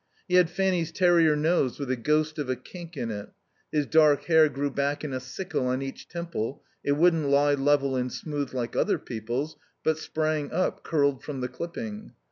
He 0.27 0.33
had 0.33 0.49
Fanny's 0.49 0.91
terrier 0.91 1.35
nose 1.35 1.77
with 1.77 1.89
the 1.89 1.95
ghost 1.95 2.39
of 2.39 2.49
a 2.49 2.55
kink 2.55 2.97
in 2.97 3.11
it; 3.11 3.29
his 3.71 3.85
dark 3.85 4.23
hair 4.23 4.49
grew 4.49 4.71
back 4.71 5.03
in 5.03 5.13
a 5.13 5.19
sickle 5.19 5.67
on 5.67 5.83
each 5.83 6.07
temple; 6.07 6.63
it 6.83 6.93
wouldn't 6.93 7.29
lie 7.29 7.53
level 7.53 7.95
and 7.95 8.11
smooth 8.11 8.51
like 8.51 8.75
other 8.75 8.97
people's, 8.97 9.57
but 9.83 9.99
sprang 9.99 10.51
up, 10.51 10.83
curled 10.83 11.23
from 11.23 11.41
the 11.41 11.47
clipping. 11.47 12.13